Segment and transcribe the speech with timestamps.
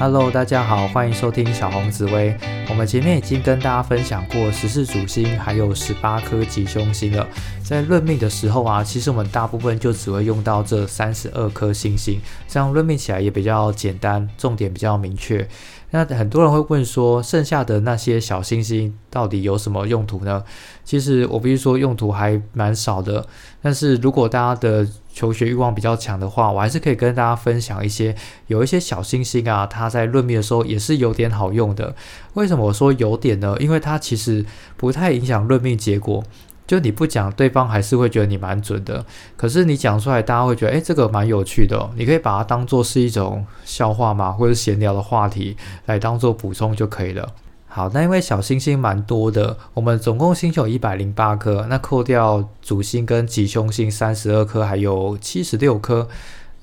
[0.00, 2.32] Hello，大家好，欢迎收听小红紫薇。
[2.68, 7.26] 我们前面已经跟大家分享过十四主星，还有十八颗吉凶星了。
[7.64, 15.44] 在论命的时候啊，其实我们大部分就只会用到这三十二颗星星，这样论命起来也比较简单，重点比较明确。
[15.90, 20.44] 那很多人会问说，剩下的那些小星星到底有什么用途呢？
[20.84, 23.26] 其实我必须说，用途还蛮少的。
[23.62, 28.14] 但是如果大家的求学欲望比较强的话，我还是可以跟大家分享一些，
[28.48, 31.94] 有一些小星星啊，它在论命的时候也是有点好用的。
[32.34, 33.56] 为什么我说有点呢？
[33.58, 34.44] 因为它其实
[34.76, 36.22] 不太影响论命结果。
[36.68, 39.02] 就你不讲，对方还是会觉得你蛮准的。
[39.38, 41.88] 可是你讲出来，大家会觉得，诶，这个蛮有趣的。
[41.96, 47.26] 你可以把它当做是一种笑话嘛，或者闲聊的话题来当做补充就可以了。
[47.68, 56.06] 好，那因为小星星蛮多的，我们总共星球一百零八颗，那扣掉主星跟吉凶星三十二颗，还有七十六颗。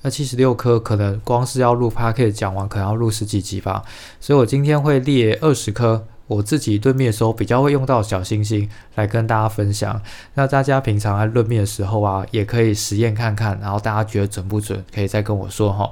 [0.02, 3.82] 那七十六颗可能光是要录 p a r k 讲完，可能要录十几集吧。
[4.20, 6.06] 所以我今天会列二十颗。
[6.28, 10.02] 我自己论命的时候比较会用到小星星来跟大家分享，
[10.34, 15.88] 那大家平常在论命的时候啊，也可以实验看看，然后大家觉得准不准，可以再跟我说哈。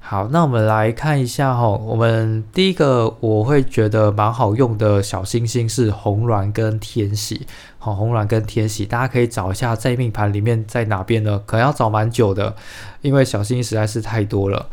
[0.00, 7.46] 好，那我们来看一下哈，我们第一个我会觉得蛮好用的小星星是红鸾跟天喜，
[7.78, 11.40] 好，红鸾跟天喜，大家可以找一下在命盘里面在哪边呢？
[11.46, 12.54] 可能要找蛮久的，
[13.02, 14.66] 因为小星星实在是太多了。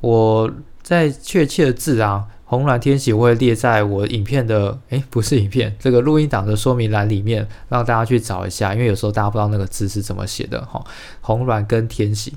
[0.00, 0.50] 我
[0.82, 2.26] 在确切的字啊。
[2.52, 10.84] 红鸾天喜我会列在我影片的，诶，不是影片，这个录音档的说明栏里面，让大家去找一下，因为有时候大家不知道那个字是怎么写的哈。
[11.22, 12.34] 红鸾跟天喜，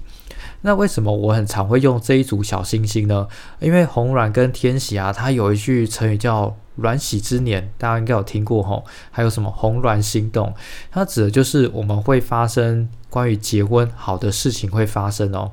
[0.61, 3.27] 那为什么我很常会用这一组小星星呢？
[3.59, 8.81] 因为红鸾跟天喜啊，它有一句成语叫“鸾喜之年”，大家应该有听过哈。
[9.11, 10.55] 还有什么“红鸾心动”，
[10.91, 15.51] 它指的就是我们会发生关于结婚好的事情会发生哦。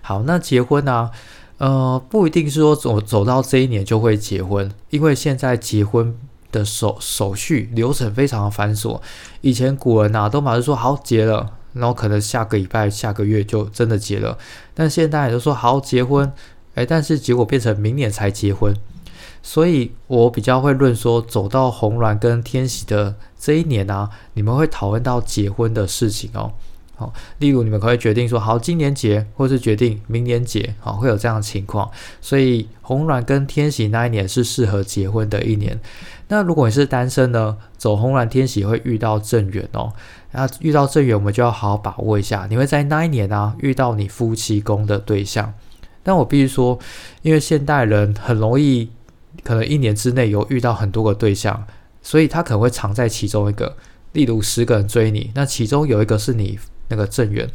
[0.00, 1.10] 好，那结婚呢？
[1.58, 6.14] 呃，不一定是说走走到这一年就会结婚，因为现在结婚
[6.52, 9.00] 的手手续流程非常的繁琐。
[9.40, 14.36] 以前古人呐都马上说好结了，然后可能下个礼拜、下个月就真的结了。
[14.74, 16.30] 但现在都说好结婚，
[16.74, 18.74] 哎，但是结果变成明年才结婚。
[19.42, 26.52] 所以我比较会论说，走到红鸾跟天喜的这一年啊，你们会讨论到结婚的事情哦。
[26.98, 31.90] 好，例如你们可以决定说好今年结，或是决定明年结，好会有这样的情况。
[32.22, 35.78] 所以红鸾跟天喜那一年是适合结婚的一年。
[36.28, 39.92] 那如果你是单身呢，走红鸾天喜会遇到正缘哦。
[40.32, 42.46] 那遇到正缘，我们就要好好把握一下。
[42.48, 45.52] 你会在那一年啊遇到你夫妻宫的对象。
[46.02, 46.78] 但我必须说，
[47.20, 48.88] 因为现代人很容易
[49.42, 51.66] 可能一年之内有遇到很多个对象，
[52.00, 53.76] 所以他可能会藏在其中一个。
[54.12, 56.58] 例如十个人追你，那其中有一个是你。
[56.88, 57.48] 那个正缘，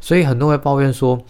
[0.00, 1.20] 所以很多人会抱怨说，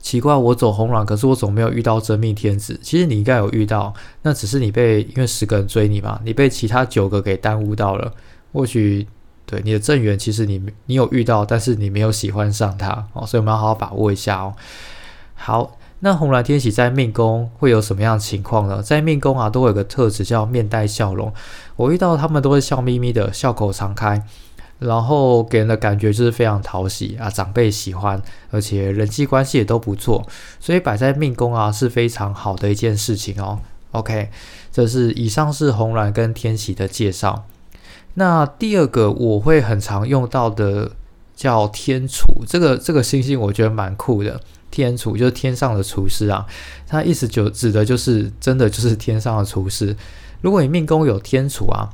[0.00, 2.78] 奇怪，我走红鸾，可是我总没有遇到真命天子。
[2.82, 3.92] 其实你应该有遇到，
[4.22, 8.12] 那只是你被因为十个人追你嘛，你被其他九个给耽误到了。
[8.52, 9.06] 或许
[9.44, 14.54] 对你的正缘，其实你你有遇到，但是你没有喜欢上他哦，所以我们要好好把握一下哦。
[15.34, 18.82] 好，那红鸾天喜在命宫会有什么样的情况呢？
[18.82, 21.32] 在命宫啊，都会有个特质叫面带笑容。
[21.76, 24.24] 我遇到他们都会笑眯眯的，笑口常开。
[24.78, 30.24] 然后给人的感觉就是非常讨喜啊，长辈喜欢，而且人际关系也都不错，
[30.60, 33.58] 所以摆在命宫啊是非常好的一件事情哦。
[33.90, 34.30] OK，
[34.70, 37.46] 这是以上是红鸾跟天喜的介绍。
[38.14, 40.92] 那第二个我会很常用到的
[41.34, 44.40] 叫天厨，这个这个星星我觉得蛮酷的。
[44.70, 46.46] 天厨就是天上的厨师啊，
[46.86, 49.96] 它意思就指的就是真的就是天上的厨师。
[50.40, 51.90] 如果你命宫有天厨啊。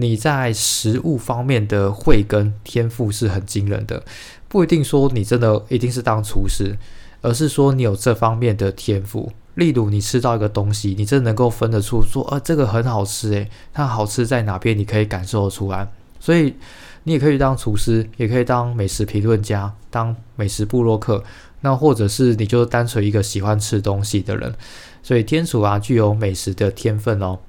[0.00, 4.04] 你在食物方面的慧根天赋是很惊人的，
[4.48, 6.76] 不一定说你真的一定是当厨师，
[7.20, 9.32] 而是说你有这方面的天赋。
[9.54, 15.88] 例如你吃到一个东西，你真的能够分得出说，呃，这个很好吃，诶，它好吃在哪边，你可以感受得出来。
[16.20, 16.54] 所以
[17.02, 21.24] 你也可以当厨师，也可以当美食评论家，当美食部落客，
[21.62, 24.54] 那或者是你就单纯一个喜欢吃东西的人。
[25.02, 27.40] 所以天厨啊，具有美食的天分哦。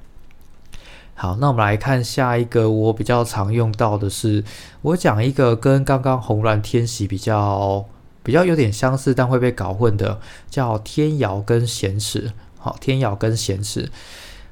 [1.21, 4.41] 好，那我们来看下一个，我比较常用到的是，
[4.81, 7.83] 我讲一个跟刚刚红鸾天喜比较
[8.23, 12.31] 比较有点相似，但会被搞混的，叫天姚跟咸池。
[12.57, 13.91] 好，天姚跟咸池。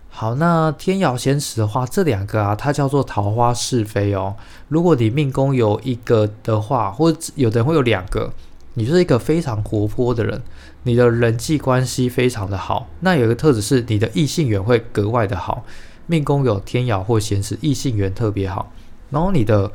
[0.09, 4.35] 好，那天姚咸池的话，这两个啊，它叫做桃花是非哦。
[4.67, 8.33] 如果你命宫有一个的话，或者有的人会有两个，
[8.73, 10.41] 你是一个非常活泼的人，
[10.83, 12.87] 你的人际关系非常的好。
[12.99, 15.63] 那有一个特质是，你的异性缘会格外的好。
[16.07, 18.71] 命宫有天姚或闲时，异性缘特别好。
[19.11, 19.71] 然后你的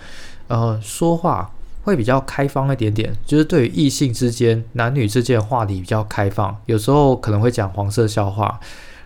[0.48, 1.50] 呃说话
[1.84, 8.58] 会比较开放一点点，就是对于异性之间、男女之间的话题比较开放，有时候可能会讲黄色笑话，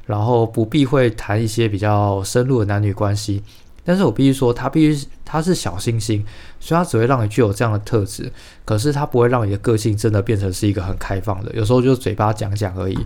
[0.07, 3.43] 然后不避讳谈一些比较深入的男女关系。
[3.85, 6.25] 但是我必须说，他必须他是小星星，
[6.59, 8.33] 所以他只会让你具有这样的特质，
[8.65, 12.99] 可是他不会让你的个性真的变成是一个很开放的，有时候就嘴巴讲讲而已。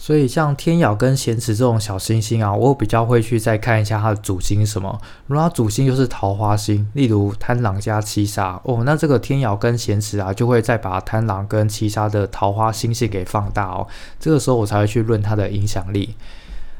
[0.00, 4.98] 所以像天咬跟咸池这种小星星啊，我比较会去再看一下它的主星什么。
[5.26, 13.86] 如果它主星就是桃花星，例如贪狼加七杀哦，那这个天咬跟咸池啊，就会再把贪狼跟七杀的桃花星系给放大哦。
[14.20, 16.14] 这个时候我才会去论它的影响力。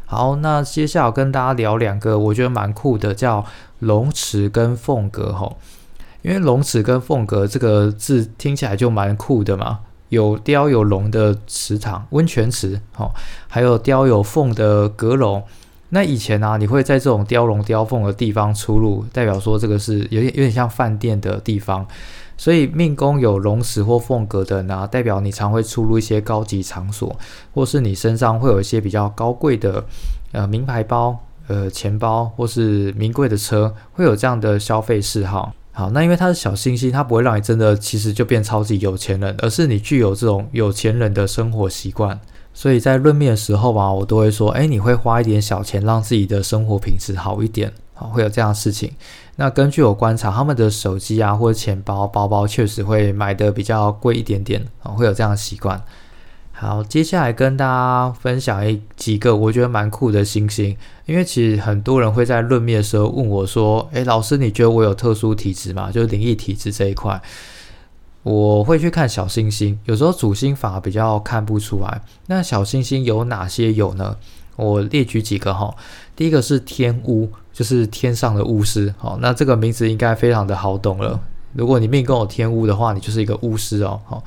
[0.07, 3.45] 好，那接下来跟大家聊两个我觉得蛮酷的，叫
[3.81, 5.59] 龙池跟凤阁吼。
[6.23, 13.11] 因为龙池跟凤阁这个字听起来就蛮酷的嘛，有雕有龙的池塘温泉池，吼，
[13.47, 15.43] 还有雕有凤的阁楼。
[15.91, 21.87] 那以前呢，你会在这种雕龙雕凤的地方出入，代表说这个是有点有点像饭店的地方。
[22.37, 27.17] 所以命宫有龙石或凤阁的呢，代表你常会出入一些高级场所，
[27.53, 29.85] 或是你身上会有一些比较高贵的
[30.33, 31.19] 呃名牌包、
[31.49, 35.53] 呃钱包，或是名贵的车，会有这样的消费嗜好。
[35.79, 42.19] 好，那因为它是小星星，它不会让你真的其实就变超级有钱人，而是你具有这种有钱人的生活习惯。
[42.53, 47.73] 所以在论命的时候啊，我都会说，哎，你会花一点小钱让自己的生活品质好一点。
[47.95, 48.91] 好，会有这样的事情。
[49.37, 55.81] 那根据我观察，他们的手机啊或者钱包、包包确实会买的比较贵一点点啊，会有这样的习惯。
[56.61, 60.77] 好，接下来跟大家分享一几个我觉得蛮酷的星星，
[61.07, 65.93] 因为其实很多人会在论命的时候问我说：“诶，老师，你觉得我有特殊体质吗？
[65.93, 67.23] 就是灵异体质这一块。”
[68.25, 72.03] 我会去看小星星，有时候主星法比较看不出来。
[72.27, 74.17] 那小星星有哪些有呢？
[74.57, 75.73] 我列举几个哈。
[76.17, 78.93] 第一个是天巫，就是天上的巫师。
[78.99, 81.21] 好，那这个名字应该非常的好懂了。
[81.53, 84.01] 如果你命宫有天巫的话，你就是一个巫师哦。
[84.05, 84.25] 好，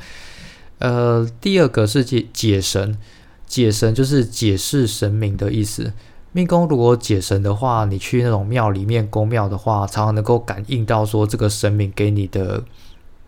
[0.81, 2.97] 呃，第二个是解解神，
[3.45, 5.93] 解神就是解释神明的意思。
[6.31, 12.63] 命宫如果解神的话，你去那种庙里面宫庙的话，常常能够感应到说这个神明给你的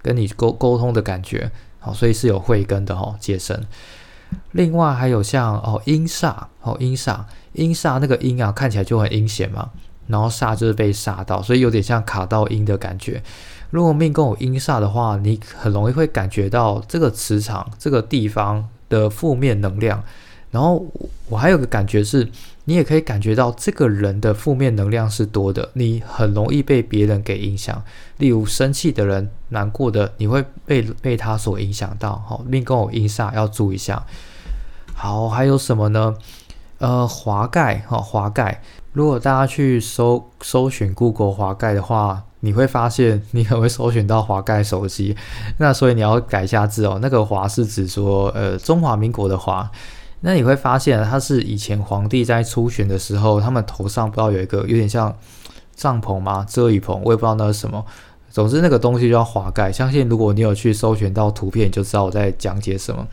[0.02, 1.52] 跟你沟沟通的感觉。
[1.80, 3.66] 好，所以是有慧根的哈，解神。
[4.54, 7.20] 另外还有像哦阴煞，哦阴煞。
[7.54, 9.70] 阴煞那个阴啊，看起来就很阴险嘛，
[10.08, 13.22] 然后煞就是被煞到，所以有点像卡到阴的感觉。
[13.70, 20.04] 如果命宫有阴煞的话，你很容易会感觉到这个磁场、这个地方的负面能量。
[20.52, 20.86] 然后
[21.28, 22.30] 我还有个感觉是，
[22.66, 27.84] 你也可以感觉到这个人的负面能量是多的，你很容易被别人给影响。
[28.18, 32.24] 例如生气的人、难过的，你会被被他所影响到。
[32.28, 34.06] 好，命宫有阴煞要注意一下。
[34.94, 36.16] 好，还有什么呢？
[36.78, 38.62] 呃，滑盖哈，滑盖。
[38.94, 45.16] 如果大家去搜搜寻 Google 滑盖的话，你会发现 你可能会搜寻到滑盖手机。
[45.58, 47.00] 那所以你要改一下字哦。
[47.02, 49.70] 那个华是指说，呃，中华民国的华。
[50.22, 55.14] 那你会发现，它是以前皇帝在出巡的时候，他们头上不知道有一个有点像
[55.76, 56.46] 帐篷吗？
[56.48, 57.84] 遮雨棚，我也不知道那是什么。
[58.30, 59.72] 总之那个东西叫滑盖。
[59.72, 63.06] 相信如果你有去搜寻到图片，就知道我在讲解什么。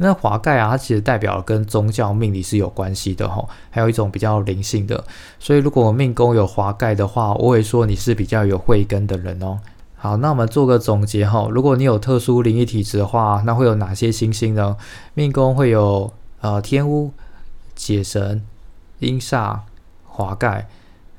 [0.00, 5.04] 那华盖啊，它其实代表跟宗教命理是有关系的哈，还有一种比较灵性的。
[5.40, 9.58] 所以如果命宫有华盖的话，我会说你是比较有慧根的人哦。
[9.96, 14.76] 好，那我们做个总结哈，如果你有特殊灵异体质的话，那会有哪些星星呢？
[15.14, 17.12] 命宫会有呃天巫、
[17.74, 18.44] 解神、
[19.00, 19.58] 阴煞、
[20.04, 20.68] 华盖。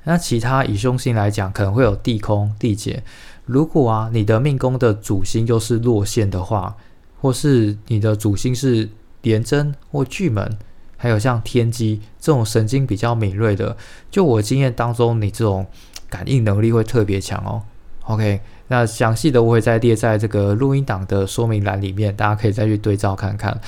[0.05, 3.03] 那其他以凶星来讲，可能会有地空、地劫。
[3.45, 6.77] 如果啊，你的命宫的主星又是落陷的话。
[7.21, 8.89] 或是你的主星是
[9.21, 10.57] 廉贞或巨门，
[10.97, 13.75] 还有像天机这种神经比较敏锐的，
[14.09, 15.65] 就我经验当中，你这种
[16.09, 17.61] 感应能力会特别强哦。
[18.05, 23.59] OK，那详细的我会再列在这个录音档的说明栏里面，大家可以再去对照看看。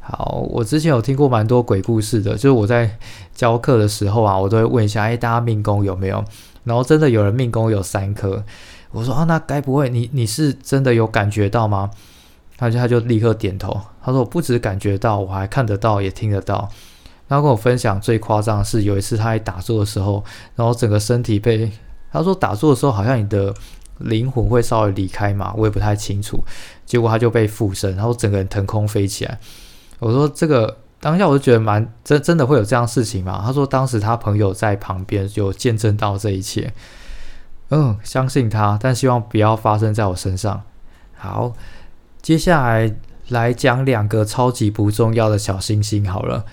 [0.00, 2.98] 好，我之前有听过蛮多鬼故事的，就是我在
[3.34, 6.24] 教课的时候啊，我都会问一下，哎，大家命宫有没有？
[6.64, 8.44] 然后真的有人命宫有三颗，
[8.90, 11.90] 我说啊，那该不会你你是真的有感觉到吗？
[12.56, 16.68] 他就他就立刻点头，他说我不止感觉到，我还看得到，也听得到。
[17.28, 21.70] 然后跟我分享最夸张的是，有一次他在打坐的时候，然后整个身体被
[22.12, 23.52] 他说打坐的时候，好像你的
[23.98, 26.42] 灵魂会稍微离开嘛，我也不太清楚。
[26.84, 29.38] 结果他就被附身，然后整个人腾空飞起来。
[29.98, 33.42] 我说这个当下我就觉得蛮真，真的会有这样事情吗？
[33.44, 36.72] 他说当时他朋友在旁边就见证到这一切。
[37.70, 40.62] 嗯，相信他，但希望不要发生在我身上。
[41.16, 41.52] 好。
[42.26, 42.92] 接下来
[43.28, 46.44] 来讲两个超级不重要的小星星好了，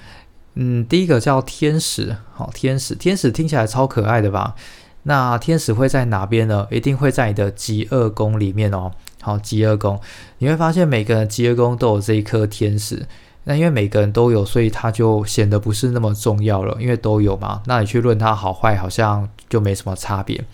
[0.53, 4.53] 嗯，第一个叫天使，好，天使，天使听起来超可爱的吧？
[5.01, 6.67] 那天使会在哪边呢？
[6.69, 8.91] 一定会在你的极恶宫里面哦。
[9.19, 9.99] 好，极恶宫，
[10.37, 13.07] 你会发现每个人极恶宫都有这一颗天使。
[13.45, 17.63] 那因为每个人都有，所以它就显得不是那么重要了，因为都有嘛。
[17.65, 20.45] 那你去论它好坏，好像就没什么差别。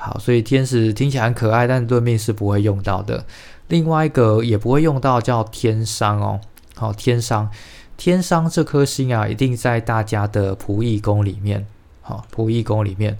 [0.00, 3.24] 好，所以天使听起来很可爱，但论命是不会用到的。
[3.66, 6.40] 另外一个也不会用到叫天商哦。
[6.76, 7.50] 好，天商，
[7.96, 11.66] 天商这颗星啊，一定在大家的仆役宫里面。
[12.00, 13.18] 好，仆役宫里面。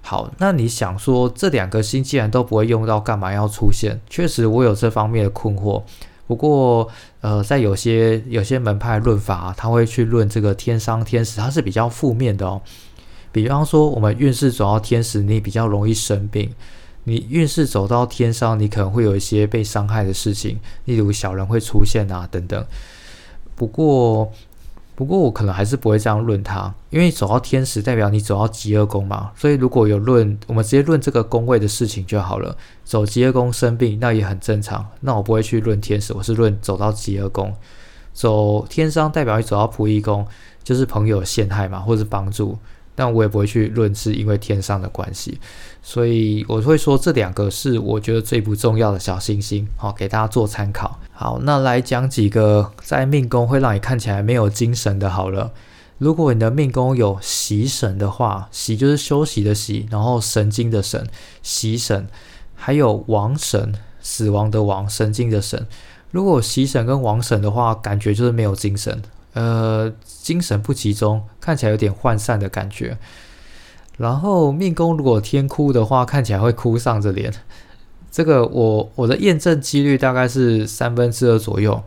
[0.00, 4.00] 好，那你想说这两个星既然都不会用到，干嘛要出现？
[4.08, 5.82] 确实，我有这方面的困惑。
[6.28, 6.88] 不过，
[7.20, 12.62] 呃，在有些有些门派论法，他会去论这个天伤天使，它是比较负面的哦。
[13.32, 16.50] 比方说，我们运势走到天使，你比较容易生病；
[17.04, 22.64] 你运势走到天伤，你可能会有一些被伤害的事情，例如小人会出现啊等等。
[23.56, 24.30] 不过，
[24.94, 32.54] 不过我可能还是不会这样论它，因为走到天使代表你走到极恶宫嘛，所以如果有论，我们直接论这个宫位的事情就好了。
[32.84, 37.54] 走极恶宫生病那也很正常，那我不会去论天使，我是论走到极恶宫。
[38.12, 40.26] 走天商代表你走到仆役宫，
[40.62, 42.58] 就是朋友陷害嘛，或是帮助。
[42.94, 45.38] 但我也不会去论是因为天上的关系，
[45.82, 50.98] 所以我会说这两个是我觉得最不重要的小星星，好给大家做参考。
[51.12, 55.08] 好，那来讲几个在命宫会让你看起来没有精神的。
[55.08, 55.52] 好了，
[55.98, 61.06] 如果你的命宫有喜神的话，喜就是休息的喜，然后神经的神，
[61.42, 62.06] 喜神，
[62.54, 65.66] 还有亡神，死亡的亡，神经的神。
[66.10, 69.00] 如果喜神跟亡神的话，感觉就是没有精神。
[69.34, 72.98] 呃，精神不集中，看起来有点涣散的感觉。
[73.98, 77.32] 然后命宫如果天哭的话，看起来会哭丧着脸。
[78.10, 81.82] 这个我我的验证几率大概是三分之二左右，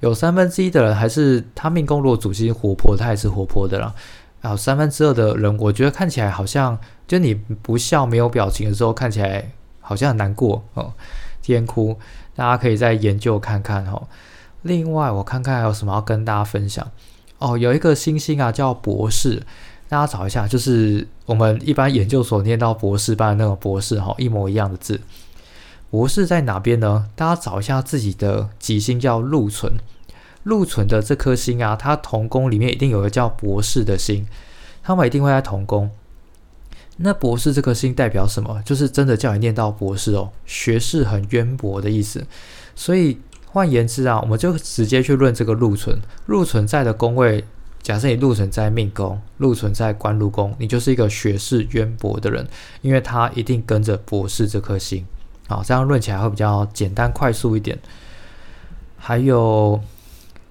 [0.00, 3.94] 有三分之一的人还是他命宫如果主星活泼，他也是活泼的啦。
[4.40, 9.50] 然后三分之二的人，我觉得看起来好像就你不笑没有表情的时候，看起来
[9.80, 10.92] 好像很难过哦。
[11.42, 11.96] 天哭，
[12.34, 14.02] 大家可以再研究看看哈。
[14.62, 16.90] 另外，我看看还有什么要跟大家分享
[17.38, 17.56] 哦。
[17.56, 19.40] 有一个星星啊，叫博士，
[19.88, 25.00] 大家找一下，就是我们一般研究所念到博士班的那种博士哈，一模一样的字。
[25.90, 27.08] 博士在哪边呢？
[27.14, 29.74] 大家找一下自己的吉星叫禄存，
[30.42, 34.26] 禄存的这颗星啊，它同宫里面一定有个叫博士的星，
[34.82, 35.88] 他们一定会在同宫。
[36.96, 38.60] 那博士这颗星代表什么？
[38.64, 42.26] 就是真的叫你念到博士哦，学识很渊博的意思。
[42.74, 43.18] 所以。
[43.50, 47.42] 换言之啊，我们就直接去论这个禄存，禄存在的宫位，
[47.82, 52.46] 假设你禄存在命宫，禄存在官禄宫，你就是一个学识渊博的人，
[52.82, 55.06] 因为他一定跟着博士这颗星，
[55.46, 57.78] 好，这样论起来会比较简单快速一点。
[58.98, 59.80] 还有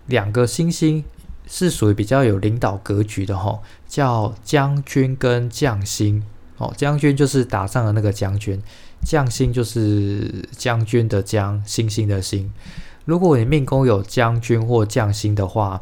[0.08, 1.04] 两个星星
[1.48, 6.24] 是属于比较有领导格局的哈，叫将军跟将星，
[6.58, 8.60] 哦，将军就是打仗的那个将军，
[9.04, 12.52] 将星就是将军的将，星星的星。
[13.08, 15.82] 如果你命宫有将军或将星的话，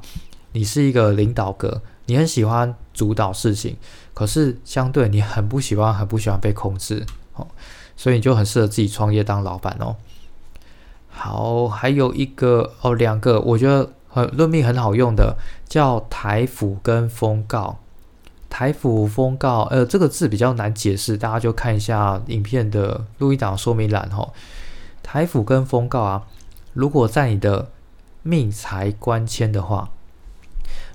[0.51, 3.75] 你是一个领导格，你很喜欢主导事情，
[4.13, 7.03] 可是相对你很不喜欢、很不喜欢被控制，
[7.34, 7.48] 哦，
[7.98, 9.96] 所以你就很适合自己创业当老板哦。
[11.10, 15.36] 好，还有一个哦，两个我觉得很论命很好用的，
[15.67, 17.79] 叫台府跟封告。
[18.51, 24.32] 台府封告，呃，这个字比较难解释，大家就看一下影片的录音档说明栏哈。
[25.01, 26.22] 台府跟封告啊。
[26.75, 27.72] 如果在你的
[28.22, 29.89] 命财官签的话，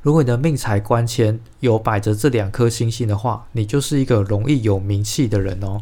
[0.02, 5.80] 如果你的命财官签有摆着这两颗星星的话，你就是一个容易有名气的人哦。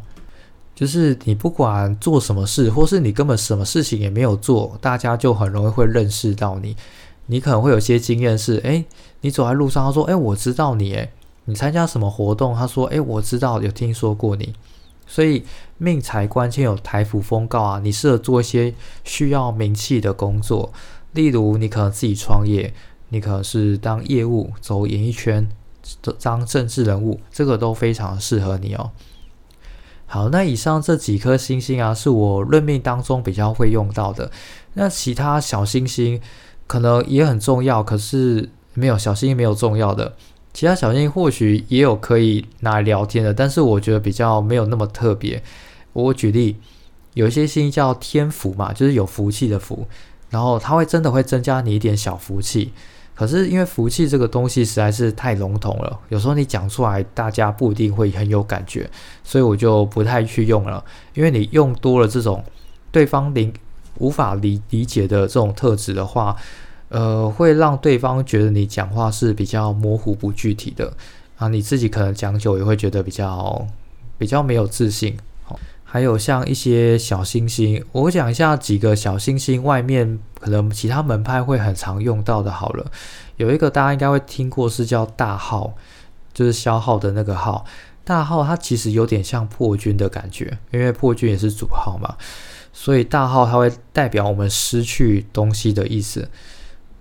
[0.73, 6.77] 就是你不管做什么事，或是你根本什么事情也没有做，大家就很容易会认识到你。
[7.27, 8.85] 你可能会有些经验是，哎，
[9.23, 11.11] 你走在路上，他说，哎，我知道你，哎，
[11.47, 14.55] 你参加什么活动，他说，哎，我知道，有听说过你。
[15.09, 15.43] 所以
[15.79, 18.73] 命财关键有台府封告啊，你适合做一些
[19.03, 20.71] 需要名气的工作，
[21.13, 22.73] 例如你可能自己创业，
[23.09, 25.49] 你可能是当业务走演艺圈，
[26.21, 28.91] 当政治人物，这个都非常适合你哦。
[30.05, 34.31] 好，那以上这几颗星星啊，是我论命当中比较会用到的。
[34.75, 36.21] 那其他小星星
[36.67, 40.15] 可能也很重要，可是没有小星星没有重要的。
[40.59, 45.41] 其他小星或许也有可以拿来聊天的，但是我觉得比较没有那么特别。
[45.93, 46.57] 我举例，
[47.15, 49.87] 有一些星叫天福嘛，就是有福气的福，
[50.31, 52.73] 然后它会真的会增加你一点小福气。
[53.15, 58.91] 可是因为福气这个东西实在是太笼统了，有时候你讲出来，大家不一定会很有感觉，
[59.23, 60.85] 所以我就不太去用了。
[61.15, 62.43] 因为你用多了这种
[62.91, 63.53] 对方理
[63.99, 66.35] 无法理理解的这种特质的话。
[66.89, 70.93] 呃，会让对方觉得你讲话是比较模糊不具体的
[71.37, 73.67] 啊，你自己可能讲久也会觉得比较
[74.17, 75.17] 比较没有自信。
[75.45, 82.51] 好，还有像一些小星星，我讲一下几个小星星外面可能其他门派会很常用到的。
[82.51, 82.91] 好了，
[83.37, 85.75] 有一个大家应该会听过，是叫大号，
[86.33, 87.65] 就是消耗的那个号。
[88.03, 92.17] 大号它其实有点像破军的感觉，因为破军也是主号嘛，
[92.73, 96.27] 所以大号它会代表我们失去东西的意思。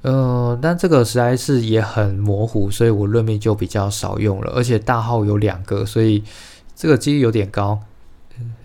[0.01, 4.51] 呃，但这个实在是也很模糊，所以我论命就比较少用了。
[4.55, 6.23] 而且大号有两个，所以
[6.75, 7.79] 这个几率有点高。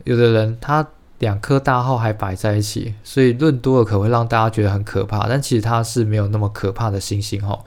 [0.04, 0.86] 有的人他
[1.18, 7.64] 两颗大号还摆在一起，所以论多了可能会让大家觉得很可怕，但其实它是没有那么可怕的星星哈。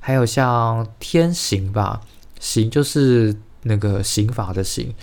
[0.00, 2.00] 还有像天行吧，
[2.40, 3.36] 行就是。
[3.62, 4.94] 那个刑法的刑，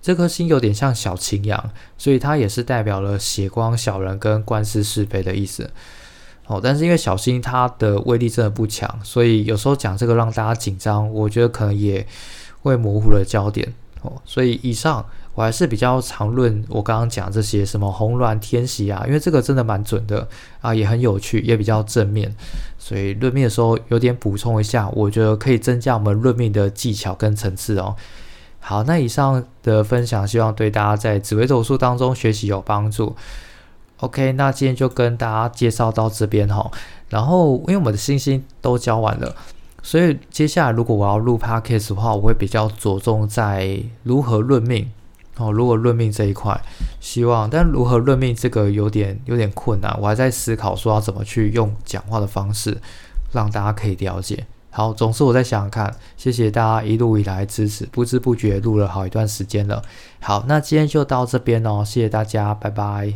[0.00, 5.68] 这颗星有点像小擎羊，所以它也是代表了血光小人跟官司是非的意思。
[6.46, 12.06] 哦，但是因为小星它的威力真的不强，所以有时候讲这个让大家紧张，我觉得可能也
[12.62, 13.72] 会模糊了焦点。
[14.02, 15.04] 哦，所以以上。
[15.36, 20.26] 我还是比较常论我刚刚讲这些什么红鸾天喜啊，因为这个真的蛮准的
[20.62, 22.34] 啊，也很有趣，也比较正面，
[22.78, 27.94] 所以论命的时候有点补充一下，我觉得可以增加我们论命的技巧跟层次哦。
[28.60, 33.14] 好，那以上的分享希望对大家在紫微斗数当中学习有帮助。
[34.00, 36.70] OK，那今天就跟大家介绍到这边哈，
[37.08, 39.34] 然后因为我们的星星都教完了，
[39.82, 44.90] 所以接下来如果我要录 Podcast 的话，我会比较着重在如何论命。
[45.38, 46.58] 哦，如果论命这一块，
[46.98, 52.78] 希望，但如何论命这个有点有点困难，我还在思考说要怎么去用讲话的方式
[53.32, 54.46] 让大家可以了解。
[54.70, 59.82] 好，总之我在想想看，谢谢大家一路以来支持，不知不觉录了好一段时间了。
[60.20, 63.12] 好，那今天就到这边哦，谢谢大家，拜拜。